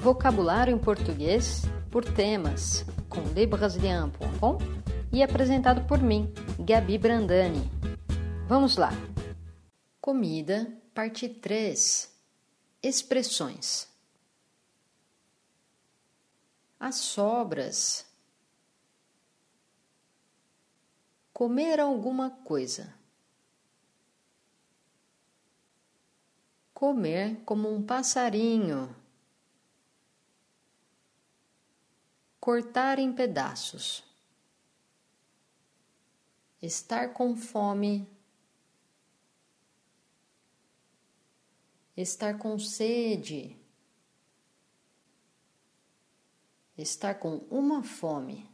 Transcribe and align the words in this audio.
Vocabulário 0.00 0.72
em 0.72 0.78
português 0.78 1.62
por 1.90 2.04
temas 2.04 2.84
com 3.08 3.20
lebrasilian.com 3.34 4.58
e 5.12 5.24
apresentado 5.24 5.86
por 5.88 5.98
mim, 5.98 6.32
Gabi 6.60 6.96
Brandani. 6.96 7.68
Vamos 8.46 8.76
lá. 8.76 8.90
Comida, 10.00 10.72
parte 10.94 11.28
3. 11.28 12.16
Expressões. 12.80 13.88
As 16.78 16.94
sobras. 16.94 18.06
Comer 21.32 21.80
alguma 21.80 22.30
coisa. 22.30 22.94
Comer 26.72 27.40
como 27.44 27.74
um 27.74 27.82
passarinho. 27.82 28.94
Cortar 32.48 32.98
em 32.98 33.12
pedaços. 33.12 34.02
Estar 36.62 37.12
com 37.12 37.36
fome. 37.36 38.08
Estar 41.94 42.38
com 42.38 42.58
sede. 42.58 43.54
Estar 46.78 47.16
com 47.16 47.36
uma 47.50 47.82
fome. 47.82 48.50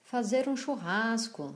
Fazer 0.00 0.48
um 0.48 0.56
churrasco. 0.56 1.54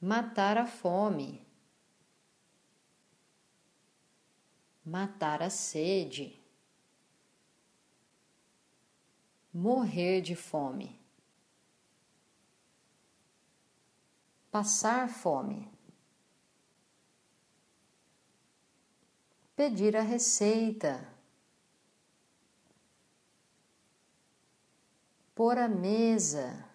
Matar 0.00 0.56
a 0.56 0.66
fome. 0.66 1.41
Matar 4.84 5.42
a 5.42 5.48
sede. 5.48 6.40
Morrer 9.54 10.20
de 10.20 10.34
fome. 10.34 10.98
Passar 14.50 15.08
fome. 15.08 15.70
Pedir 19.54 19.96
a 19.96 20.02
receita. 20.02 21.08
Pôr 25.34 25.56
a 25.58 25.68
mesa. 25.68 26.68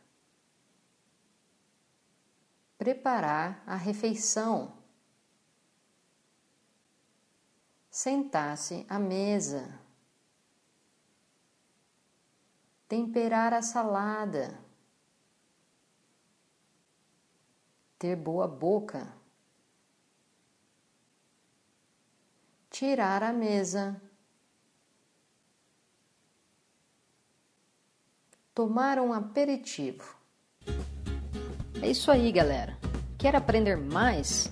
Preparar 2.78 3.62
a 3.68 3.76
refeição. 3.76 4.78
Sentar-se 7.98 8.86
à 8.88 9.00
mesa. 9.00 9.74
Temperar 12.88 13.56
a 13.56 13.64
salada. 13.64 14.64
Ter 17.98 18.16
boa 18.16 18.48
boca. 18.48 19.12
Tirar 22.70 23.24
a 23.24 23.34
mesa. 23.34 24.00
Tomar 28.54 29.00
um 29.00 29.12
aperitivo. 29.12 30.16
É 31.82 31.90
isso 31.90 32.12
aí, 32.12 32.32
galera. 32.32 32.78
Quer 33.18 33.36
aprender 33.36 33.76
mais? 33.76 34.52